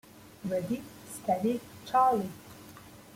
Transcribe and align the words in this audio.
Ready, 0.43 0.81
Steady, 1.07 1.59
Charlie! 1.85 2.31